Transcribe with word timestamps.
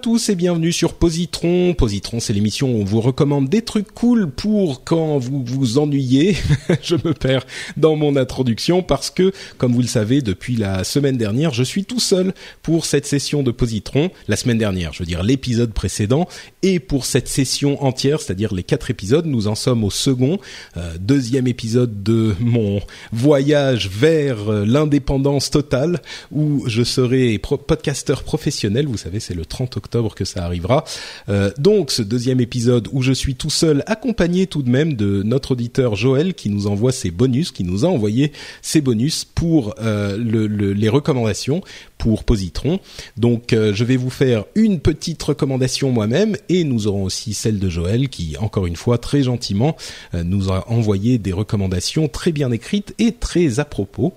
Tous 0.00 0.28
et 0.28 0.36
bienvenue 0.36 0.70
sur 0.70 0.94
Positron. 0.94 1.74
Positron, 1.74 2.20
c'est 2.20 2.32
l'émission 2.32 2.70
où 2.72 2.80
on 2.82 2.84
vous 2.84 3.00
recommande 3.00 3.48
des 3.48 3.62
trucs 3.62 3.92
cool 3.92 4.30
pour 4.30 4.84
quand 4.84 5.18
vous 5.18 5.42
vous 5.44 5.78
ennuyez. 5.78 6.36
je 6.82 6.94
me 6.94 7.12
perds 7.14 7.44
dans 7.76 7.96
mon 7.96 8.14
introduction 8.14 8.82
parce 8.82 9.10
que, 9.10 9.32
comme 9.56 9.72
vous 9.72 9.80
le 9.80 9.88
savez, 9.88 10.22
depuis 10.22 10.54
la 10.54 10.84
semaine 10.84 11.16
dernière, 11.16 11.52
je 11.52 11.64
suis 11.64 11.84
tout 11.84 11.98
seul 11.98 12.32
pour 12.62 12.86
cette 12.86 13.06
session 13.06 13.42
de 13.42 13.50
Positron. 13.50 14.10
La 14.28 14.36
semaine 14.36 14.58
dernière, 14.58 14.92
je 14.92 15.00
veux 15.00 15.06
dire 15.06 15.24
l'épisode 15.24 15.72
précédent. 15.72 16.28
Et 16.62 16.78
pour 16.78 17.04
cette 17.04 17.26
session 17.26 17.82
entière, 17.82 18.20
c'est-à-dire 18.20 18.54
les 18.54 18.62
quatre 18.62 18.90
épisodes, 18.90 19.26
nous 19.26 19.48
en 19.48 19.56
sommes 19.56 19.82
au 19.82 19.90
second, 19.90 20.38
euh, 20.76 20.94
deuxième 21.00 21.48
épisode 21.48 22.04
de 22.04 22.36
mon 22.38 22.80
voyage 23.12 23.88
vers 23.88 24.48
euh, 24.48 24.64
l'indépendance 24.64 25.50
totale 25.50 26.02
où 26.30 26.62
je 26.68 26.84
serai 26.84 27.38
pro- 27.38 27.56
podcasteur 27.56 28.22
professionnel. 28.22 28.86
Vous 28.86 28.96
savez, 28.96 29.18
c'est 29.18 29.34
le 29.34 29.44
30 29.44 29.76
octobre 29.76 29.87
que 29.90 30.24
ça 30.24 30.44
arrivera. 30.44 30.84
Euh, 31.28 31.50
donc 31.58 31.90
ce 31.90 32.02
deuxième 32.02 32.40
épisode 32.40 32.88
où 32.92 33.02
je 33.02 33.12
suis 33.12 33.34
tout 33.34 33.50
seul, 33.50 33.82
accompagné 33.86 34.46
tout 34.46 34.62
de 34.62 34.70
même 34.70 34.94
de 34.94 35.22
notre 35.22 35.52
auditeur 35.52 35.96
Joël 35.96 36.34
qui 36.34 36.50
nous 36.50 36.66
envoie 36.66 36.92
ses 36.92 37.10
bonus, 37.10 37.50
qui 37.52 37.64
nous 37.64 37.84
a 37.84 37.88
envoyé 37.88 38.32
ses 38.62 38.80
bonus 38.80 39.24
pour 39.24 39.74
euh, 39.80 40.16
le- 40.18 40.46
le- 40.46 40.72
les 40.72 40.88
recommandations 40.88 41.62
pour 41.96 42.24
Positron. 42.24 42.78
Donc 43.16 43.52
euh, 43.52 43.72
je 43.74 43.82
vais 43.84 43.96
vous 43.96 44.10
faire 44.10 44.44
une 44.54 44.78
petite 44.78 45.22
recommandation 45.22 45.90
moi-même 45.90 46.36
et 46.48 46.64
nous 46.64 46.86
aurons 46.86 47.04
aussi 47.04 47.32
celle 47.34 47.58
de 47.58 47.68
Joël 47.68 48.08
qui, 48.08 48.36
encore 48.38 48.66
une 48.66 48.76
fois, 48.76 48.98
très 48.98 49.22
gentiment 49.22 49.76
nous 50.12 50.52
a 50.52 50.70
envoyé 50.70 51.18
des 51.18 51.32
recommandations 51.32 52.08
très 52.08 52.30
bien 52.32 52.52
écrites 52.52 52.94
et 52.98 53.12
très 53.12 53.58
à 53.58 53.64
propos. 53.64 54.12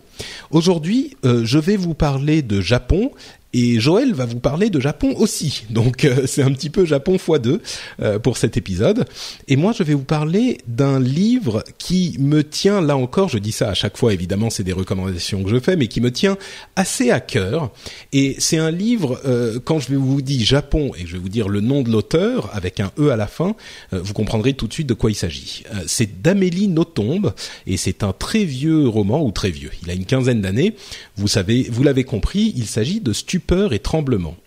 Aujourd'hui, 0.52 1.16
je 1.24 1.58
vais 1.58 1.78
vous 1.78 1.94
parler 1.94 2.42
de 2.42 2.62
Japon 2.62 3.12
et 3.54 3.80
Joël 3.80 4.14
va 4.14 4.26
vous 4.26 4.40
parler 4.40 4.70
de 4.70 4.80
Japon 4.80 5.14
aussi. 5.18 5.64
Donc 5.70 6.06
euh, 6.06 6.26
c'est 6.26 6.44
un 6.44 6.52
petit 6.52 6.70
peu 6.70 6.86
Japon 6.86 7.18
x2 7.18 7.60
euh, 8.02 8.20
pour 8.20 8.38
cet 8.38 8.58
épisode. 8.58 9.06
Et 9.48 9.56
moi 9.56 9.74
je 9.78 9.84
vais 9.84 9.94
vous 9.94 10.04
parler 10.04 10.60
d'un 10.68 11.00
livre 11.00 11.64
qui 11.78 12.16
me 12.20 12.44
tient 12.44 12.82
là 12.82 12.98
encore, 12.98 13.30
je 13.30 13.38
dis 13.38 13.52
ça 13.52 13.70
à 13.70 13.74
chaque 13.74 13.98
fois 13.98 14.14
évidemment, 14.14 14.50
c'est 14.50 14.64
des 14.64 14.74
recommandations 14.74 15.44
que 15.44 15.50
je 15.50 15.60
fais, 15.60 15.76
mais 15.76 15.88
qui 15.88 16.02
me 16.02 16.12
tient 16.12 16.38
assez 16.76 17.12
à 17.12 17.20
cœur. 17.20 17.72
Et 18.14 18.36
c'est 18.40 18.58
un 18.58 18.72
livre, 18.72 19.20
euh, 19.26 19.60
quand 19.64 19.80
je 19.80 19.90
vais 19.90 19.96
vous 19.96 20.22
dire 20.22 20.46
Japon 20.46 20.92
et 20.98 21.06
je 21.06 21.14
vais 21.14 21.20
vous 21.20 21.30
dire 21.30 21.50
le 21.50 21.62
nom 21.62 21.82
de 21.82 21.90
l'auteur 21.90 22.50
avec 22.54 22.80
un 22.80 22.92
E 23.00 23.10
à 23.10 23.16
la 23.16 23.28
fin, 23.28 23.56
euh, 23.94 24.00
vous 24.02 24.14
comprendrez 24.14 24.54
tout 24.54 24.68
de 24.68 24.74
suite 24.74 24.88
de 24.88 24.94
quoi 24.94 25.12
il 25.12 25.16
s'agit. 25.16 25.64
Euh, 25.74 25.84
c'est 25.88 26.22
d'Amélie 26.22 26.68
Nothomb 26.68 27.34
et 27.68 27.78
c'est 27.78 28.04
un 28.04 28.14
très 28.14 28.44
vieux 28.44 28.88
roman, 28.88 29.24
ou 29.24 29.32
très 29.32 29.52
vieux, 29.52 29.72
il 29.84 29.90
a 29.90 29.94
une 29.94 30.06
quinzaine 30.06 30.42
d'années. 30.42 30.76
Vous 31.16 31.28
savez, 31.28 31.68
vous 31.72 31.84
l'avez 31.84 32.04
compris, 32.04 32.54
il 32.56 32.66
s'agit 32.66 33.02
de 33.02 33.14
Stupeur 33.42 33.74
et 33.74 33.80
Tremblement. 33.80 34.38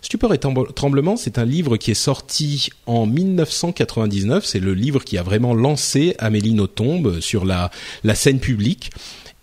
Stupeur 0.00 0.32
et 0.32 0.38
Tremble- 0.38 0.72
Tremblement, 0.74 1.16
c'est 1.16 1.38
un 1.38 1.44
livre 1.44 1.76
qui 1.76 1.90
est 1.90 1.94
sorti 1.94 2.68
en 2.86 3.04
1999. 3.04 4.44
C'est 4.46 4.60
le 4.60 4.74
livre 4.74 5.02
qui 5.02 5.18
a 5.18 5.24
vraiment 5.24 5.54
lancé 5.54 6.14
Amélie 6.20 6.54
Nothomb 6.54 7.20
sur 7.20 7.44
la, 7.44 7.72
la 8.04 8.14
scène 8.14 8.38
publique. 8.38 8.90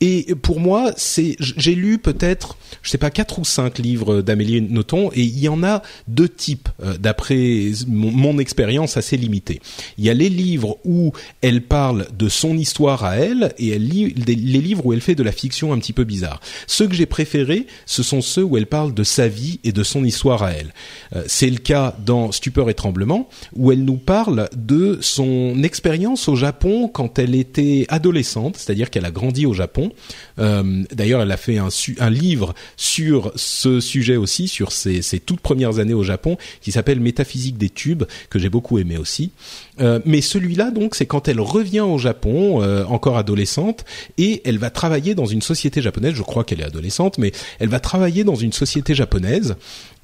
Et 0.01 0.33
pour 0.41 0.59
moi, 0.59 0.91
c'est 0.97 1.35
j'ai 1.39 1.75
lu 1.75 1.99
peut-être, 1.99 2.57
je 2.81 2.89
sais 2.89 2.97
pas, 2.97 3.11
quatre 3.11 3.37
ou 3.37 3.45
cinq 3.45 3.77
livres 3.77 4.21
d'Amélie 4.21 4.61
Nothomb, 4.61 5.11
et 5.13 5.21
il 5.21 5.39
y 5.39 5.47
en 5.47 5.63
a 5.63 5.83
deux 6.07 6.27
types 6.27 6.69
euh, 6.83 6.97
d'après 6.97 7.71
mon, 7.87 8.39
expérience 8.39 8.97
assez 8.97 9.15
limitée. 9.15 9.61
Il 9.99 10.05
y 10.05 10.09
a 10.09 10.15
les 10.15 10.29
livres 10.29 10.77
où 10.85 11.11
elle 11.41 11.61
parle 11.61 12.07
de 12.17 12.29
son 12.29 12.57
histoire 12.57 13.03
à 13.03 13.17
elle, 13.17 13.53
et 13.59 13.69
elle 13.69 13.87
lit 13.87 14.13
les 14.15 14.35
livres 14.35 14.85
où 14.85 14.93
elle 14.93 15.01
fait 15.01 15.13
de 15.13 15.21
la 15.21 15.31
fiction 15.31 15.71
un 15.71 15.77
petit 15.77 15.93
peu 15.93 16.03
bizarre. 16.03 16.41
Ceux 16.65 16.87
que 16.87 16.95
j'ai 16.95 17.05
préférés, 17.05 17.67
ce 17.85 18.01
sont 18.01 18.21
ceux 18.21 18.43
où 18.43 18.57
elle 18.57 18.65
parle 18.65 18.95
de 18.95 19.03
sa 19.03 19.27
vie 19.27 19.59
et 19.63 19.71
de 19.71 19.83
son 19.83 20.03
histoire 20.03 20.41
à 20.41 20.53
elle. 20.53 20.73
Euh, 21.15 21.23
c'est 21.27 21.49
le 21.49 21.57
cas 21.57 21.95
dans 22.03 22.31
Stupeur 22.31 22.71
et 22.71 22.73
Tremblement, 22.73 23.29
où 23.55 23.71
elle 23.71 23.85
nous 23.85 23.97
parle 23.97 24.49
de 24.55 24.97
son 25.01 25.61
expérience 25.61 26.27
au 26.27 26.35
Japon 26.35 26.87
quand 26.87 27.19
elle 27.19 27.35
était 27.35 27.85
adolescente, 27.89 28.57
c'est-à-dire 28.57 28.89
qu'elle 28.89 29.05
a 29.05 29.11
grandi 29.11 29.45
au 29.45 29.53
Japon. 29.53 29.90
Euh, 30.39 30.83
D'ailleurs, 30.91 31.21
elle 31.21 31.31
a 31.31 31.37
fait 31.37 31.57
un, 31.57 32.09
livre 32.09 32.53
sur 32.77 33.31
ce 33.35 33.79
sujet 33.79 34.17
aussi, 34.17 34.47
sur 34.47 34.71
ses, 34.71 35.01
toutes 35.25 35.39
premières 35.39 35.79
années 35.79 35.93
au 35.93 36.03
Japon, 36.03 36.37
qui 36.61 36.71
s'appelle 36.71 36.99
Métaphysique 36.99 37.57
des 37.57 37.69
tubes, 37.69 38.03
que 38.29 38.39
j'ai 38.39 38.49
beaucoup 38.49 38.77
aimé 38.77 38.97
aussi. 38.97 39.31
Euh, 39.79 39.99
mais 40.05 40.21
celui-là, 40.21 40.71
donc, 40.71 40.95
c'est 40.95 41.05
quand 41.05 41.27
elle 41.27 41.39
revient 41.39 41.81
au 41.81 41.97
Japon, 41.97 42.61
euh, 42.61 42.83
encore 42.85 43.17
adolescente, 43.17 43.85
et 44.17 44.41
elle 44.45 44.57
va 44.57 44.69
travailler 44.69 45.15
dans 45.15 45.25
une 45.25 45.41
société 45.41 45.81
japonaise. 45.81 46.13
Je 46.15 46.23
crois 46.23 46.43
qu'elle 46.43 46.61
est 46.61 46.65
adolescente, 46.65 47.17
mais 47.17 47.31
elle 47.59 47.69
va 47.69 47.79
travailler 47.79 48.23
dans 48.23 48.35
une 48.35 48.53
société 48.53 48.93
japonaise 48.95 49.55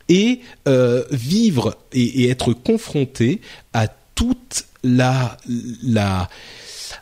et 0.10 0.40
vivre 1.12 1.76
et, 1.92 2.30
être 2.30 2.54
confrontée 2.54 3.42
à 3.74 3.88
toute 4.16 4.66
la 4.84 5.38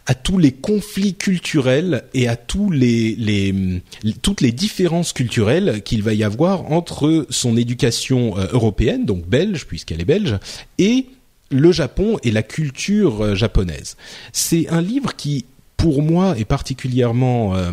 à 0.06 0.14
tous 0.14 0.38
les 0.38 0.52
conflits 0.52 1.16
culturels 1.16 2.04
et 2.14 2.28
à 2.28 2.36
tous 2.36 2.70
les, 2.70 3.82
toutes 4.22 4.42
les 4.42 4.52
différences 4.52 5.14
culturelles 5.14 5.82
qu'il 5.84 6.04
va 6.04 6.14
y 6.14 6.24
avoir 6.24 6.72
entre 6.72 7.26
son 7.30 7.58
éducation 7.58 8.38
euh, 8.38 8.48
européenne, 8.52 9.06
donc 9.06 9.26
belge 9.26 9.66
puisqu'elle 9.66 10.02
est 10.02 10.06
belge, 10.06 10.38
et 10.78 11.08
le 11.50 11.72
Japon 11.72 12.18
et 12.24 12.32
la 12.32 12.44
culture 12.44 13.22
euh, 13.24 13.36
japonaise. 13.36 13.98
C'est 14.32 14.68
un 14.70 14.82
livre 14.82 15.16
qui, 15.16 15.46
pour 15.78 16.02
moi, 16.02 16.38
est 16.38 16.46
particulièrement 16.46 17.56
euh, 17.56 17.72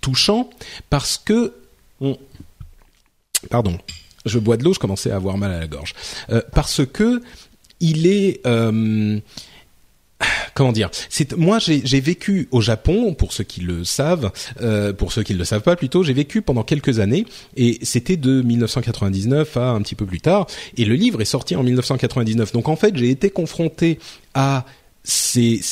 touchant 0.00 0.48
parce 0.90 1.18
que 1.18 1.54
on, 2.00 2.16
pardon, 3.50 3.76
je 4.24 4.38
bois 4.38 4.56
de 4.56 4.64
l'eau, 4.64 4.72
je 4.72 4.78
commençais 4.78 5.10
à 5.10 5.16
avoir 5.16 5.36
mal 5.36 5.52
à 5.52 5.58
la 5.58 5.66
gorge, 5.66 5.94
parce 6.52 6.84
que 6.86 7.22
il 7.80 8.06
est 8.06 8.40
comment 10.58 10.72
dire? 10.72 10.90
Moi 11.36 11.58
j'ai 11.60 12.00
vécu 12.00 12.48
au 12.50 12.60
Japon 12.60 13.14
pour 13.14 13.32
ceux 13.32 13.44
qui 13.44 13.60
le 13.60 13.84
savent, 13.84 14.32
euh, 14.60 14.92
pour 14.92 15.12
ceux 15.12 15.22
qui 15.22 15.32
ne 15.32 15.38
le 15.38 15.44
savent 15.44 15.62
pas 15.62 15.76
plutôt, 15.76 16.02
j'ai 16.02 16.12
vécu 16.12 16.42
pendant 16.42 16.64
quelques 16.64 16.98
années 16.98 17.26
et 17.56 17.78
c'était 17.82 18.16
de 18.16 18.42
1999 18.42 19.56
à 19.56 19.70
un 19.70 19.80
petit 19.82 19.94
peu 19.94 20.04
plus 20.04 20.20
tard 20.20 20.48
et 20.76 20.84
le 20.84 20.96
livre 20.96 21.20
est 21.20 21.26
sorti 21.26 21.54
en 21.54 21.62
1999. 21.62 22.50
Donc 22.52 22.68
en 22.68 22.74
fait 22.74 22.96
j'ai 22.96 23.08
été 23.08 23.30
confronté 23.30 24.00
à 24.34 24.66
ces 25.04 25.62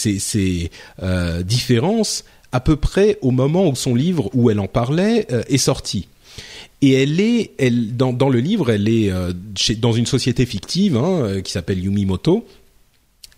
euh, 1.03 1.43
différences 1.43 2.25
à 2.53 2.61
peu 2.61 2.77
près 2.77 3.19
au 3.23 3.33
moment 3.33 3.69
où 3.69 3.75
son 3.75 3.97
livre 3.97 4.31
où 4.35 4.51
elle 4.51 4.61
en 4.61 4.69
parlait 4.69 5.27
euh, 5.33 5.43
est 5.49 5.59
sorti. 5.59 6.07
Et 6.81 6.93
elle 6.93 7.19
est, 7.19 7.53
elle 7.59 7.97
dans, 7.97 8.29
le 8.29 8.39
livre, 8.39 8.71
elle 8.71 8.87
est 8.87 9.11
dans 9.79 9.93
une 9.93 10.05
société 10.05 10.45
fictive 10.45 10.97
hein, 10.99 11.41
qui 11.43 11.51
s'appelle 11.51 11.83
Yumimoto, 11.83 12.47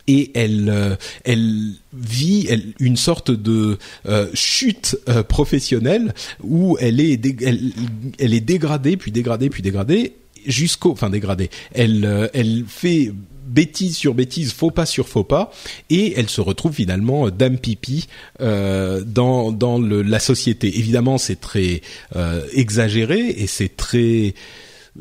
et 0.08 0.32
elle 0.34 0.68
euh, 0.68 0.96
elle 1.24 1.74
vit 1.92 2.48
une 2.80 2.96
sorte 2.96 3.30
de 3.30 3.78
euh, 4.06 4.26
chute 4.34 4.96
euh, 5.08 5.22
professionnelle 5.22 6.14
où 6.42 6.76
elle 6.80 6.98
est 6.98 7.20
elle, 8.18 8.34
est 8.34 8.40
dégradée 8.40 8.96
puis 8.96 9.12
dégradée 9.12 9.50
puis 9.50 9.62
dégradée 9.62 10.14
jusqu'au 10.46 10.92
enfin 10.92 11.10
dégradée 11.10 11.50
elle 11.72 12.30
elle 12.32 12.64
fait 12.66 13.12
bêtise 13.48 13.96
sur 13.96 14.14
bêtise, 14.14 14.52
faux 14.52 14.70
pas 14.70 14.86
sur 14.86 15.08
faux 15.08 15.24
pas, 15.24 15.50
et 15.90 16.14
elle 16.16 16.28
se 16.28 16.40
retrouve 16.40 16.74
finalement 16.74 17.30
dame 17.30 17.58
pipi 17.58 18.06
euh, 18.40 19.02
dans 19.04 19.50
dans 19.50 19.78
le, 19.78 20.02
la 20.02 20.20
société. 20.20 20.78
Évidemment, 20.78 21.18
c'est 21.18 21.40
très 21.40 21.80
euh, 22.14 22.42
exagéré 22.52 23.18
et 23.30 23.46
c'est 23.46 23.74
très 23.76 24.34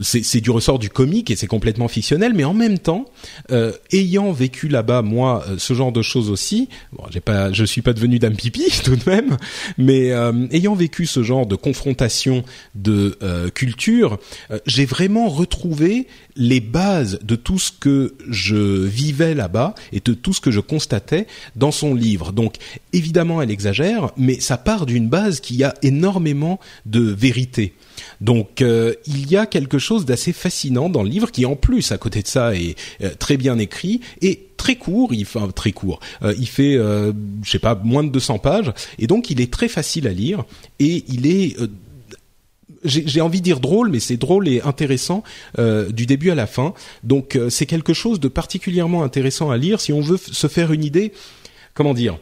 c'est 0.01 0.41
du 0.41 0.51
ressort 0.51 0.79
du 0.79 0.89
comique 0.89 1.31
et 1.31 1.35
c'est 1.35 1.47
complètement 1.47 1.87
fictionnel, 1.87 2.33
mais 2.33 2.43
en 2.43 2.53
même 2.53 2.79
temps, 2.79 3.05
euh, 3.51 3.71
ayant 3.91 4.31
vécu 4.31 4.67
là-bas 4.67 5.01
moi 5.01 5.43
euh, 5.47 5.55
ce 5.57 5.73
genre 5.73 5.91
de 5.91 6.01
choses 6.01 6.29
aussi, 6.29 6.69
bon, 6.93 7.03
j'ai 7.09 7.19
pas, 7.19 7.51
je 7.51 7.63
suis 7.63 7.81
pas 7.81 7.93
devenu 7.93 8.19
dame 8.19 8.35
pipi 8.35 8.65
tout 8.83 8.95
de 8.95 9.09
même, 9.09 9.37
mais 9.77 10.11
euh, 10.11 10.47
ayant 10.51 10.75
vécu 10.75 11.05
ce 11.05 11.23
genre 11.23 11.45
de 11.45 11.55
confrontation 11.55 12.43
de 12.75 13.17
culture, 13.53 14.19
j'ai 14.65 14.85
vraiment 14.85 15.29
retrouvé 15.29 16.07
les 16.37 16.59
bases 16.59 17.19
de 17.23 17.35
tout 17.35 17.59
ce 17.59 17.71
que 17.71 18.15
je 18.29 18.85
vivais 18.85 19.33
là-bas 19.33 19.75
et 19.91 19.99
de 19.99 20.13
tout 20.13 20.33
ce 20.33 20.41
que 20.41 20.51
je 20.51 20.59
constatais 20.59 21.27
dans 21.55 21.71
son 21.71 21.93
livre. 21.95 22.31
Donc 22.31 22.55
évidemment, 22.93 23.41
elle 23.41 23.51
exagère, 23.51 24.11
mais 24.17 24.39
ça 24.39 24.57
part 24.57 24.85
d'une 24.85 25.09
base 25.09 25.39
qui 25.39 25.63
a 25.63 25.73
énormément 25.81 26.59
de 26.85 27.01
vérité. 27.01 27.73
Donc 28.21 28.61
euh, 28.61 28.93
il 29.05 29.29
y 29.29 29.37
a 29.37 29.45
quelque 29.45 29.79
chose 29.79 30.05
d'assez 30.05 30.33
fascinant 30.33 30.89
dans 30.89 31.03
le 31.03 31.09
livre 31.09 31.31
qui 31.31 31.45
en 31.45 31.55
plus 31.55 31.91
à 31.91 31.97
côté 31.97 32.21
de 32.21 32.27
ça 32.27 32.55
est 32.55 32.75
euh, 33.01 33.11
très 33.17 33.37
bien 33.37 33.57
écrit 33.57 34.01
et 34.21 34.47
très 34.57 34.75
court, 34.75 35.13
il 35.13 35.25
fait 35.25 35.39
très 35.55 35.71
court. 35.71 35.99
Euh, 36.23 36.33
il 36.37 36.47
fait 36.47 36.73
je 36.73 37.49
sais 37.49 37.59
pas 37.59 37.75
moins 37.75 38.03
de 38.03 38.09
200 38.09 38.39
pages 38.39 38.71
et 38.99 39.07
donc 39.07 39.29
il 39.29 39.41
est 39.41 39.51
très 39.51 39.67
facile 39.67 40.07
à 40.07 40.13
lire 40.13 40.45
et 40.79 41.03
il 41.07 41.27
est 41.27 41.57
j'ai 42.87 43.21
envie 43.21 43.39
de 43.39 43.43
dire 43.43 43.59
drôle, 43.59 43.89
mais 43.89 43.99
c'est 43.99 44.17
drôle 44.17 44.47
et 44.47 44.61
intéressant 44.61 45.23
du 45.57 46.05
début 46.05 46.31
à 46.31 46.35
la 46.35 46.47
fin. 46.47 46.73
Donc 47.03 47.37
c'est 47.49 47.65
quelque 47.65 47.93
chose 47.93 48.19
de 48.19 48.27
particulièrement 48.27 49.03
intéressant 49.03 49.51
à 49.51 49.57
lire 49.57 49.81
si 49.81 49.93
on 49.93 50.01
veut 50.01 50.17
se 50.17 50.47
faire 50.47 50.71
une 50.71 50.83
idée. 50.83 51.11
Comment 51.73 51.93
dire? 51.93 52.17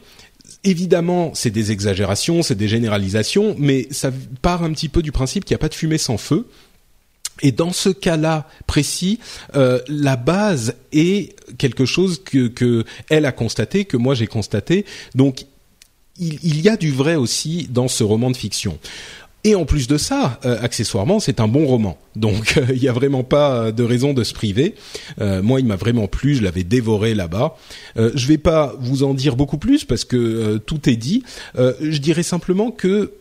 Évidemment, 0.64 1.30
c'est 1.34 1.50
des 1.50 1.72
exagérations, 1.72 2.42
c'est 2.42 2.56
des 2.56 2.68
généralisations, 2.68 3.54
mais 3.58 3.86
ça 3.90 4.10
part 4.42 4.64
un 4.64 4.72
petit 4.72 4.88
peu 4.88 5.00
du 5.00 5.12
principe 5.12 5.44
qu'il 5.44 5.54
n'y 5.54 5.60
a 5.60 5.60
pas 5.60 5.68
de 5.68 5.74
fumée 5.74 5.96
sans 5.96 6.18
feu. 6.18 6.46
Et 7.42 7.52
dans 7.52 7.72
ce 7.72 7.90
cas-là 7.90 8.48
précis, 8.66 9.18
euh, 9.54 9.80
la 9.88 10.16
base 10.16 10.74
est 10.92 11.36
quelque 11.58 11.84
chose 11.84 12.22
que, 12.22 12.84
a 13.10 13.32
constaté, 13.32 13.84
que 13.84 13.96
moi 13.96 14.14
j'ai 14.14 14.26
constaté. 14.26 14.84
Donc 15.14 15.46
il, 16.18 16.60
y 16.60 16.68
a 16.68 16.76
du 16.76 16.90
vrai 16.90 17.14
aussi 17.14 17.68
dans 17.70 17.88
ce 17.88 18.02
roman 18.02 18.30
de 18.30 18.36
fiction. 18.36 18.78
Et 19.46 19.54
en 19.54 19.64
plus 19.64 19.86
de 19.86 19.96
ça, 19.96 20.40
euh, 20.44 20.58
accessoirement, 20.60 21.20
c'est 21.20 21.38
un 21.38 21.46
bon 21.46 21.66
roman. 21.66 21.96
Donc 22.16 22.54
euh, 22.56 22.66
il 22.70 22.80
n'y 22.80 22.88
a 22.88 22.92
vraiment 22.92 23.22
pas 23.22 23.70
de 23.70 23.84
raison 23.84 24.12
de 24.12 24.24
se 24.24 24.34
priver. 24.34 24.74
Euh, 25.20 25.40
moi, 25.40 25.60
il 25.60 25.66
m'a 25.66 25.76
vraiment 25.76 26.08
plu, 26.08 26.34
je 26.34 26.42
l'avais 26.42 26.64
dévoré 26.64 27.14
là-bas. 27.14 27.56
je 27.96 28.26
vais 28.26 28.38
pas 28.38 28.74
vous 28.80 29.04
en 29.04 29.14
dire 29.14 29.36
beaucoup 29.36 29.56
plus 29.56 29.84
parce 29.84 30.04
que 30.04 30.56
tout 30.56 30.90
est 30.90 30.96
dit. 30.96 31.22
je 31.56 31.98
dirais 31.98 32.24
simplement 32.24 32.72
que 32.72 33.12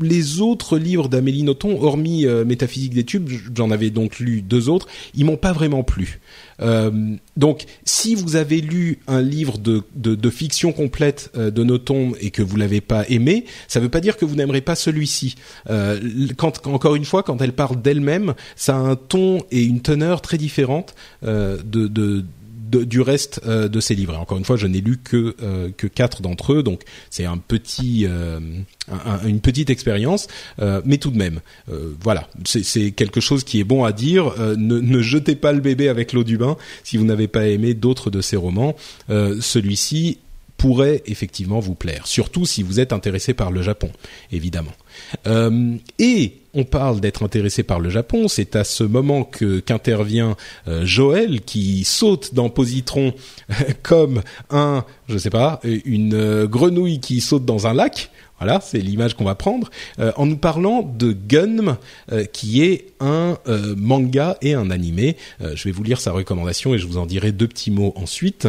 les 0.00 0.40
autres 0.40 0.78
livres 0.78 1.08
d'Amélie 1.08 1.42
Nothomb, 1.42 1.78
hormis 1.80 2.26
euh, 2.26 2.44
Métaphysique 2.44 2.94
des 2.94 3.04
tubes, 3.04 3.28
j'en 3.54 3.70
avais 3.70 3.90
donc 3.90 4.18
lu 4.18 4.42
deux 4.42 4.68
autres, 4.68 4.86
ils 5.14 5.24
m'ont 5.24 5.36
pas 5.36 5.52
vraiment 5.52 5.82
plu. 5.82 6.20
Euh, 6.60 6.90
donc, 7.36 7.64
si 7.84 8.14
vous 8.14 8.36
avez 8.36 8.60
lu 8.60 8.98
un 9.06 9.20
livre 9.20 9.58
de, 9.58 9.82
de, 9.94 10.30
fiction 10.30 10.72
complète 10.72 11.30
euh, 11.36 11.50
de 11.50 11.62
Nothomb 11.64 12.12
et 12.20 12.30
que 12.30 12.42
vous 12.42 12.56
l'avez 12.56 12.80
pas 12.80 13.04
aimé, 13.08 13.44
ça 13.68 13.78
ne 13.78 13.84
veut 13.84 13.90
pas 13.90 14.00
dire 14.00 14.16
que 14.16 14.24
vous 14.24 14.36
n'aimerez 14.36 14.62
pas 14.62 14.74
celui-ci. 14.74 15.36
quand, 16.36 16.66
encore 16.66 16.96
une 16.96 17.04
fois, 17.04 17.22
quand 17.22 17.40
elle 17.42 17.52
parle 17.52 17.80
d'elle-même, 17.80 18.34
ça 18.56 18.76
a 18.76 18.78
un 18.78 18.96
ton 18.96 19.40
et 19.50 19.62
une 19.62 19.80
teneur 19.80 20.20
très 20.20 20.38
différente 20.38 20.94
de, 21.22 21.62
de 21.62 22.24
du 22.70 23.00
reste 23.00 23.40
euh, 23.46 23.68
de 23.68 23.80
ses 23.80 23.94
livres. 23.94 24.18
Encore 24.18 24.38
une 24.38 24.44
fois, 24.44 24.56
je 24.56 24.66
n'ai 24.66 24.80
lu 24.80 24.98
que 25.02 25.36
euh, 25.42 25.70
que 25.76 25.86
quatre 25.86 26.22
d'entre 26.22 26.52
eux, 26.52 26.62
donc 26.62 26.82
c'est 27.10 27.24
un 27.24 27.38
petit 27.38 28.06
euh, 28.06 28.40
une 29.24 29.40
petite 29.40 29.70
expérience, 29.70 30.28
mais 30.84 30.98
tout 30.98 31.10
de 31.10 31.18
même, 31.18 31.40
voilà, 32.00 32.28
c'est 32.44 32.92
quelque 32.92 33.20
chose 33.20 33.42
qui 33.42 33.58
est 33.58 33.64
bon 33.64 33.82
à 33.82 33.90
dire. 33.90 34.32
Ne, 34.38 34.78
ne, 34.78 35.02
jetez 35.02 35.34
pas 35.34 35.52
le 35.52 35.60
bébé 35.60 35.88
avec 35.88 36.12
l'eau 36.12 36.22
du 36.22 36.38
bain 36.38 36.56
si 36.84 36.96
vous 36.96 37.04
n'avez 37.04 37.26
pas 37.26 37.48
aimé 37.48 37.74
d'autres 37.74 38.10
de 38.10 38.20
ses 38.20 38.36
romans. 38.36 38.76
Celui-ci 39.08 40.18
pourrait 40.56 41.02
effectivement 41.06 41.60
vous 41.60 41.74
plaire, 41.74 42.06
surtout 42.06 42.46
si 42.46 42.62
vous 42.62 42.80
êtes 42.80 42.92
intéressé 42.92 43.34
par 43.34 43.50
le 43.50 43.62
Japon, 43.62 43.90
évidemment. 44.32 44.72
Euh, 45.26 45.74
et 45.98 46.38
on 46.54 46.64
parle 46.64 47.00
d'être 47.00 47.22
intéressé 47.22 47.62
par 47.62 47.80
le 47.80 47.90
Japon, 47.90 48.28
c'est 48.28 48.56
à 48.56 48.64
ce 48.64 48.82
moment 48.82 49.24
que 49.24 49.60
qu'intervient 49.60 50.36
euh, 50.68 50.86
Joël 50.86 51.42
qui 51.42 51.84
saute 51.84 52.34
dans 52.34 52.48
Positron 52.48 53.12
comme 53.82 54.22
un, 54.50 54.84
je 55.08 55.18
sais 55.18 55.30
pas, 55.30 55.60
une 55.84 56.14
euh, 56.14 56.46
grenouille 56.46 57.00
qui 57.00 57.20
saute 57.20 57.44
dans 57.44 57.66
un 57.66 57.74
lac. 57.74 58.10
Voilà, 58.38 58.60
c'est 58.60 58.78
l'image 58.78 59.14
qu'on 59.14 59.24
va 59.24 59.34
prendre 59.34 59.70
en 59.98 60.26
nous 60.26 60.36
parlant 60.36 60.82
de 60.82 61.12
Gunm, 61.12 61.78
qui 62.34 62.62
est 62.62 62.92
un 63.00 63.38
manga 63.78 64.36
et 64.42 64.52
un 64.52 64.70
animé. 64.70 65.16
je 65.40 65.64
vais 65.64 65.70
vous 65.70 65.82
lire 65.82 65.98
sa 65.98 66.12
recommandation 66.12 66.74
et 66.74 66.78
je 66.78 66.86
vous 66.86 66.98
en 66.98 67.06
dirai 67.06 67.32
deux 67.32 67.48
petits 67.48 67.70
mots 67.70 67.94
ensuite. 67.96 68.46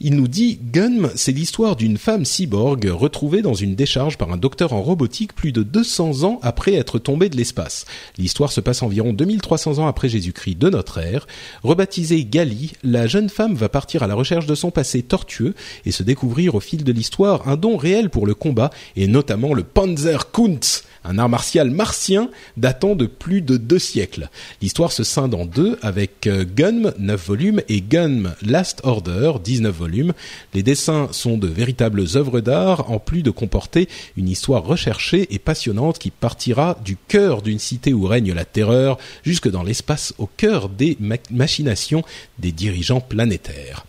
Il 0.00 0.16
nous 0.16 0.28
dit 0.28 0.58
Gunm, 0.72 1.10
c'est 1.14 1.32
l'histoire 1.32 1.76
d'une 1.76 1.98
femme 1.98 2.24
cyborg 2.24 2.86
retrouvée 2.90 3.42
dans 3.42 3.54
une 3.54 3.74
décharge 3.74 4.18
par 4.18 4.32
un 4.32 4.36
docteur 4.36 4.72
en 4.72 4.82
robotique 4.82 5.34
plus 5.34 5.52
de 5.52 5.62
200 5.62 6.24
ans 6.24 6.40
après 6.42 6.74
être 6.74 6.98
tombée 6.98 7.28
de 7.28 7.36
l'espace. 7.36 7.86
L'histoire 8.18 8.50
se 8.50 8.60
passe 8.60 8.82
environ 8.82 9.12
2300 9.12 9.78
ans 9.78 9.86
après 9.86 10.08
Jésus-Christ 10.08 10.56
de 10.56 10.68
notre 10.68 10.98
ère. 10.98 11.26
Rebaptisée 11.62 12.24
Gali, 12.24 12.72
la 12.82 13.06
jeune 13.06 13.28
femme 13.28 13.54
va 13.54 13.68
partir 13.68 14.02
à 14.02 14.06
la 14.06 14.14
recherche 14.14 14.46
de 14.46 14.54
son 14.54 14.70
passé 14.70 15.02
tortueux 15.02 15.54
et 15.86 15.92
se 15.92 16.02
découvrir 16.02 16.54
au 16.56 16.60
fil 16.60 16.82
de 16.82 16.92
l'histoire 16.92 17.48
un 17.48 17.56
don 17.56 17.76
réel 17.76 18.10
pour 18.10 18.26
le 18.26 18.34
combat 18.34 18.70
et 18.96 19.06
notamment 19.06 19.54
le 19.54 19.62
Panzerkunst 19.62 20.84
un 21.04 21.18
art 21.18 21.28
martial 21.28 21.70
martien 21.70 22.30
datant 22.56 22.94
de 22.94 23.06
plus 23.06 23.42
de 23.42 23.56
deux 23.56 23.78
siècles. 23.78 24.28
L'histoire 24.62 24.92
se 24.92 25.04
scinde 25.04 25.34
en 25.34 25.46
deux 25.46 25.78
avec 25.82 26.26
euh, 26.26 26.44
Gunm 26.44 26.92
9 26.98 27.26
volumes 27.26 27.62
et 27.68 27.80
Gunm 27.80 28.34
Last 28.42 28.80
Order 28.84 29.32
19 29.42 29.74
volumes. 29.74 30.12
Les 30.54 30.62
dessins 30.62 31.08
sont 31.12 31.36
de 31.36 31.48
véritables 31.48 32.04
œuvres 32.14 32.40
d'art 32.40 32.90
en 32.90 32.98
plus 32.98 33.22
de 33.22 33.30
comporter 33.30 33.88
une 34.16 34.28
histoire 34.28 34.64
recherchée 34.64 35.32
et 35.34 35.38
passionnante 35.38 35.98
qui 35.98 36.10
partira 36.10 36.78
du 36.84 36.96
cœur 36.96 37.42
d'une 37.42 37.58
cité 37.58 37.92
où 37.92 38.06
règne 38.06 38.32
la 38.32 38.44
terreur 38.44 38.98
jusque 39.22 39.50
dans 39.50 39.62
l'espace 39.62 40.14
au 40.18 40.26
cœur 40.26 40.68
des 40.68 40.96
machinations 41.30 42.02
des 42.38 42.52
dirigeants 42.52 43.00
planétaires. 43.00 43.86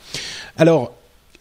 Alors, 0.57 0.94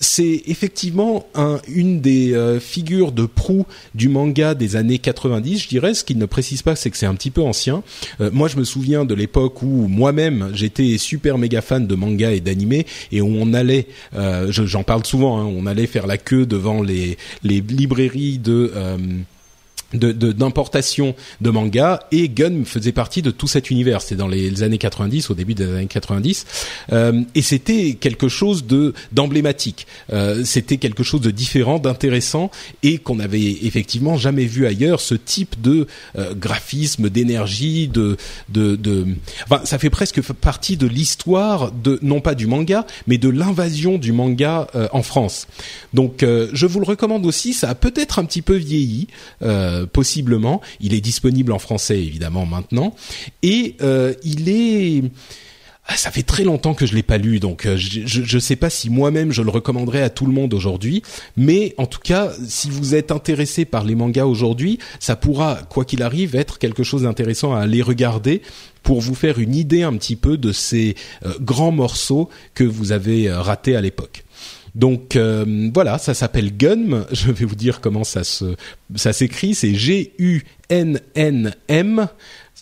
c'est 0.04 0.42
effectivement 0.46 1.26
une 1.66 2.00
des 2.00 2.34
euh, 2.34 2.60
figures 2.60 3.10
de 3.10 3.26
proue 3.26 3.66
du 3.94 4.08
manga 4.08 4.54
des 4.54 4.76
années 4.76 4.98
90, 4.98 5.62
je 5.62 5.68
dirais. 5.68 5.94
Ce 5.94 6.04
qu'il 6.04 6.18
ne 6.18 6.26
précise 6.26 6.62
pas, 6.62 6.76
c'est 6.76 6.90
que 6.90 6.96
c'est 6.96 7.06
un 7.06 7.14
petit 7.14 7.30
peu 7.30 7.42
ancien. 7.42 7.82
Euh, 8.20 8.30
moi, 8.32 8.48
je 8.48 8.56
me 8.56 8.64
souviens 8.64 9.04
de 9.04 9.14
l'époque 9.14 9.62
où 9.62 9.88
moi-même 9.88 10.50
j'étais 10.52 10.98
super 10.98 11.38
méga 11.38 11.62
fan 11.62 11.86
de 11.86 11.94
manga 11.94 12.32
et 12.32 12.40
d'animé 12.40 12.86
et 13.12 13.20
où 13.20 13.28
on 13.28 13.54
allait, 13.54 13.86
euh, 14.14 14.52
j'en 14.52 14.82
parle 14.82 15.04
souvent, 15.04 15.40
hein, 15.40 15.46
on 15.46 15.66
allait 15.66 15.86
faire 15.86 16.06
la 16.06 16.18
queue 16.18 16.46
devant 16.46 16.82
les, 16.82 17.16
les 17.42 17.60
librairies 17.60 18.38
de 18.38 18.72
de 19.94 20.12
d'importation 20.32 21.14
de, 21.40 21.50
manga 21.50 22.00
et 22.10 22.28
Gun 22.28 22.64
faisait 22.64 22.92
partie 22.92 23.22
de 23.22 23.30
tout 23.30 23.46
cet 23.46 23.70
univers. 23.70 24.02
C'était 24.02 24.16
dans 24.16 24.28
les, 24.28 24.62
années 24.62 24.78
90, 24.78 25.30
au 25.30 25.34
début 25.34 25.54
des 25.54 25.64
années 25.64 25.86
90, 25.86 26.46
euh, 26.92 27.22
et 27.34 27.42
c'était 27.42 27.94
quelque 27.94 28.28
chose 28.28 28.66
de 28.66 28.94
d'emblématique. 29.12 29.86
Euh, 30.12 30.44
c'était 30.44 30.78
quelque 30.78 31.02
chose 31.02 31.20
de 31.20 31.30
différent, 31.30 31.78
d'intéressant 31.78 32.50
et 32.82 32.98
qu'on 32.98 33.20
avait 33.20 33.42
effectivement 33.62 34.16
jamais 34.16 34.44
vu 34.44 34.66
ailleurs. 34.66 35.00
Ce 35.00 35.14
type 35.14 35.60
de 35.60 35.86
euh, 36.16 36.34
graphisme, 36.34 37.08
d'énergie, 37.08 37.88
de, 37.88 38.16
de 38.48 38.76
de, 38.76 39.06
enfin, 39.44 39.60
ça 39.64 39.78
fait 39.78 39.90
presque 39.90 40.20
partie 40.32 40.76
de 40.76 40.86
l'histoire 40.86 41.72
de 41.72 41.98
non 42.02 42.20
pas 42.20 42.34
du 42.34 42.46
manga, 42.46 42.86
mais 43.06 43.18
de 43.18 43.28
l'invasion 43.28 43.98
du 43.98 44.12
manga 44.12 44.68
euh, 44.74 44.88
en 44.92 45.02
France. 45.02 45.46
Donc, 45.92 46.22
euh, 46.22 46.48
je 46.52 46.66
vous 46.66 46.80
le 46.80 46.86
recommande 46.86 47.26
aussi. 47.26 47.52
Ça 47.52 47.70
a 47.70 47.74
peut-être 47.74 48.18
un 48.18 48.24
petit 48.24 48.42
peu 48.42 48.54
vieilli. 48.54 49.08
Euh, 49.42 49.83
possiblement. 49.86 50.60
Il 50.80 50.94
est 50.94 51.00
disponible 51.00 51.52
en 51.52 51.58
français 51.58 52.00
évidemment 52.00 52.46
maintenant 52.46 52.94
et 53.42 53.76
euh, 53.82 54.14
il 54.24 54.48
est 54.48 55.04
ah, 55.86 55.98
ça 55.98 56.10
fait 56.10 56.22
très 56.22 56.44
longtemps 56.44 56.72
que 56.72 56.86
je 56.86 56.94
l'ai 56.94 57.02
pas 57.02 57.18
lu, 57.18 57.40
donc 57.40 57.66
euh, 57.66 57.76
je 57.76 58.34
ne 58.36 58.40
sais 58.40 58.56
pas 58.56 58.70
si 58.70 58.88
moi-même 58.88 59.32
je 59.32 59.42
le 59.42 59.50
recommanderais 59.50 60.00
à 60.00 60.08
tout 60.08 60.24
le 60.24 60.32
monde 60.32 60.54
aujourd'hui, 60.54 61.02
mais 61.36 61.74
en 61.76 61.84
tout 61.84 61.98
cas, 62.02 62.32
si 62.48 62.70
vous 62.70 62.94
êtes 62.94 63.12
intéressé 63.12 63.66
par 63.66 63.84
les 63.84 63.94
mangas 63.94 64.24
aujourd'hui, 64.24 64.78
ça 64.98 65.14
pourra, 65.14 65.60
quoi 65.68 65.84
qu'il 65.84 66.02
arrive, 66.02 66.36
être 66.36 66.58
quelque 66.58 66.84
chose 66.84 67.02
d'intéressant 67.02 67.54
à 67.54 67.60
aller 67.60 67.82
regarder 67.82 68.40
pour 68.82 69.02
vous 69.02 69.14
faire 69.14 69.38
une 69.38 69.54
idée 69.54 69.82
un 69.82 69.94
petit 69.98 70.16
peu 70.16 70.38
de 70.38 70.52
ces 70.52 70.94
grands 71.40 71.72
morceaux 71.72 72.30
que 72.54 72.64
vous 72.64 72.92
avez 72.92 73.30
ratés 73.30 73.76
à 73.76 73.82
l'époque. 73.82 74.24
Donc 74.74 75.16
euh, 75.16 75.70
voilà, 75.72 75.98
ça 75.98 76.14
s'appelle 76.14 76.56
Gunm. 76.56 77.06
Je 77.12 77.30
vais 77.30 77.44
vous 77.44 77.54
dire 77.54 77.80
comment 77.80 78.04
ça 78.04 78.24
se 78.24 78.56
ça 78.94 79.12
s'écrit. 79.12 79.54
C'est 79.54 79.74
G 79.74 80.12
U 80.18 80.42
N 80.68 81.00
N 81.14 81.54
M. 81.68 82.08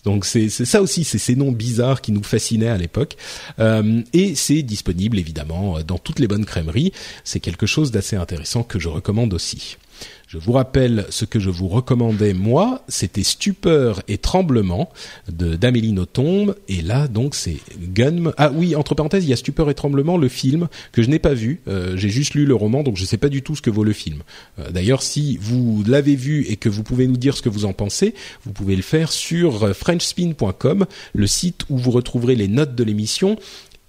Donc 0.05 0.25
c'est 0.25 0.49
ça 0.49 0.81
aussi, 0.81 1.05
c'est 1.05 1.17
ces 1.17 1.35
noms 1.35 1.53
bizarres 1.53 2.01
qui 2.01 2.11
nous 2.11 2.23
fascinaient 2.23 2.67
à 2.67 2.77
l'époque. 2.77 3.15
Euh, 3.59 4.01
et 4.11 4.35
c'est 4.35 4.61
disponible 4.61 5.17
évidemment 5.17 5.79
dans 5.81 5.97
toutes 5.97 6.19
les 6.19 6.27
bonnes 6.27 6.45
crèmeries. 6.45 6.91
C'est 7.23 7.39
quelque 7.39 7.65
chose 7.65 7.91
d'assez 7.91 8.17
intéressant 8.17 8.63
que 8.63 8.79
je 8.79 8.89
recommande 8.89 9.33
aussi. 9.33 9.77
Je 10.27 10.37
vous 10.37 10.51
rappelle 10.51 11.05
ce 11.09 11.25
que 11.25 11.39
je 11.39 11.49
vous 11.49 11.67
recommandais 11.67 12.33
moi, 12.33 12.83
c'était 12.87 13.23
Stupeur 13.23 14.01
et 14.07 14.17
Tremblement 14.17 14.89
de 15.31 15.55
d'Amélie 15.55 15.91
Nothomb 15.91 16.55
et 16.67 16.81
là 16.81 17.07
donc 17.07 17.35
c'est 17.35 17.57
Gun. 17.79 18.31
Ah 18.37 18.51
oui, 18.53 18.75
entre 18.75 18.95
parenthèses, 18.95 19.25
il 19.25 19.29
y 19.29 19.33
a 19.33 19.37
Stupeur 19.37 19.69
et 19.69 19.73
Tremblement, 19.73 20.17
le 20.17 20.27
film 20.27 20.67
que 20.91 21.03
je 21.03 21.09
n'ai 21.09 21.19
pas 21.19 21.33
vu. 21.33 21.61
Euh, 21.67 21.95
j'ai 21.97 22.09
juste 22.09 22.33
lu 22.33 22.45
le 22.45 22.55
roman, 22.55 22.83
donc 22.83 22.97
je 22.97 23.03
ne 23.03 23.07
sais 23.07 23.17
pas 23.17 23.29
du 23.29 23.41
tout 23.41 23.55
ce 23.55 23.61
que 23.61 23.69
vaut 23.69 23.83
le 23.83 23.93
film. 23.93 24.23
Euh, 24.59 24.71
d'ailleurs, 24.71 25.03
si 25.03 25.37
vous 25.37 25.83
l'avez 25.87 26.15
vu 26.15 26.45
et 26.47 26.55
que 26.55 26.69
vous 26.69 26.83
pouvez 26.83 27.07
nous 27.07 27.17
dire 27.17 27.37
ce 27.37 27.41
que 27.41 27.49
vous 27.49 27.65
en 27.65 27.73
pensez, 27.73 28.13
vous 28.45 28.53
pouvez 28.53 28.75
le 28.75 28.81
faire 28.81 29.11
sur 29.11 29.75
frenchspin.com, 29.75 30.85
le 31.13 31.27
site 31.27 31.61
où 31.69 31.77
vous 31.77 31.91
retrouverez 31.91 32.35
les 32.35 32.47
notes 32.47 32.75
de 32.75 32.83
l'émission 32.83 33.37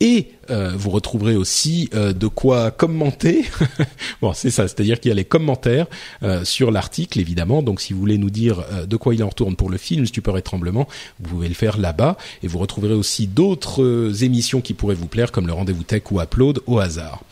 et 0.00 0.32
euh, 0.50 0.72
vous 0.76 0.90
retrouverez 0.90 1.36
aussi 1.36 1.88
euh, 1.94 2.12
de 2.12 2.26
quoi 2.26 2.70
commenter. 2.70 3.44
bon, 4.20 4.32
c'est 4.32 4.50
ça, 4.50 4.66
c'est-à-dire 4.66 5.00
qu'il 5.00 5.10
y 5.10 5.12
a 5.12 5.14
les 5.14 5.24
commentaires 5.24 5.86
euh, 6.22 6.44
sur 6.44 6.70
l'article, 6.70 7.20
évidemment. 7.20 7.62
Donc, 7.62 7.80
si 7.80 7.92
vous 7.92 8.00
voulez 8.00 8.18
nous 8.18 8.30
dire 8.30 8.64
de 8.86 8.96
quoi 8.96 9.14
il 9.14 9.22
en 9.22 9.28
retourne 9.28 9.56
pour 9.56 9.70
le 9.70 9.78
film 9.78 10.04
Stupeur 10.04 10.36
et 10.36 10.42
Tremblement, 10.42 10.88
vous 11.20 11.30
pouvez 11.30 11.48
le 11.48 11.54
faire 11.54 11.78
là-bas. 11.78 12.16
Et 12.42 12.48
vous 12.48 12.58
retrouverez 12.58 12.94
aussi 12.94 13.26
d'autres 13.26 14.22
émissions 14.22 14.60
qui 14.60 14.74
pourraient 14.74 14.94
vous 14.94 15.06
plaire, 15.06 15.32
comme 15.32 15.46
le 15.46 15.52
Rendez-vous 15.52 15.84
Tech 15.84 16.02
ou 16.10 16.20
Upload 16.20 16.60
au 16.66 16.78
hasard. 16.78 17.22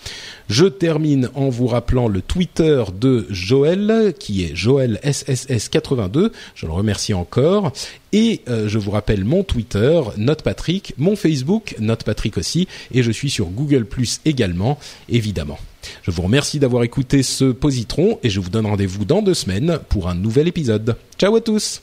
Je 0.49 0.67
termine 0.67 1.31
en 1.35 1.49
vous 1.49 1.67
rappelant 1.67 2.09
le 2.09 2.21
Twitter 2.21 2.83
de 2.99 3.27
Joël, 3.31 4.15
qui 4.19 4.45
est 4.45 4.55
Joël 4.55 5.01
SSS82. 5.05 6.31
Je 6.55 6.67
le 6.67 6.73
remercie 6.73 7.15
encore. 7.15 7.73
Et 8.15 8.43
je 8.47 8.79
vous 8.79 8.91
rappelle 8.91 9.25
mon 9.25 9.43
Twitter, 9.43 10.01
NotePatrick, 10.19 10.93
mon 10.99 11.17
Facebook, 11.17 11.75
NotePatrick 11.79 12.37
aussi, 12.37 12.52
et 12.93 13.03
je 13.03 13.11
suis 13.11 13.31
sur 13.31 13.47
Google 13.47 13.85
Plus 13.85 14.21
également, 14.25 14.79
évidemment. 15.09 15.59
Je 16.03 16.11
vous 16.11 16.23
remercie 16.23 16.59
d'avoir 16.59 16.85
écouté 16.85 17.23
ce 17.23 17.47
positron 17.47 18.19
et 18.23 18.31
je 18.31 18.41
vous 18.41 18.51
donne 18.51 18.67
rendez-vous 18.67 19.05
dans 19.05 19.23
deux 19.23 19.35
semaines 19.35 19.79
pour 19.89 20.09
un 20.09 20.15
nouvel 20.15 20.49
épisode. 20.49 20.97
Ciao 21.19 21.35
à 21.35 21.41
tous 21.41 21.83